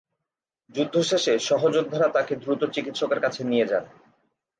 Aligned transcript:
যুদ্ধ 0.75 0.95
শেষে 1.01 1.33
সহযোদ্ধারা 1.39 2.07
তাকে 2.07 2.33
দ্রুত 2.35 2.61
চিকিৎসকের 2.65 3.19
কাছে 3.19 3.41
নিয়ে 3.43 3.65
যান। 3.65 3.85